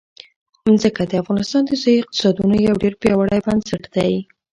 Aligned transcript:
ځمکه 0.79 1.03
د 1.09 1.11
افغانستان 1.21 1.63
د 1.65 1.71
ځایي 1.83 1.99
اقتصادونو 2.01 2.55
یو 2.67 2.75
ډېر 2.81 2.93
پیاوړی 3.01 3.39
بنسټ 3.45 3.83
دی. 3.95 4.13